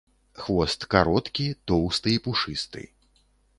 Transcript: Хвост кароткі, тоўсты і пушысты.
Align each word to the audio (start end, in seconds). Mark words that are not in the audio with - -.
Хвост 0.43 0.85
кароткі, 0.93 1.45
тоўсты 1.73 2.17
і 2.17 2.25
пушысты. 2.29 2.81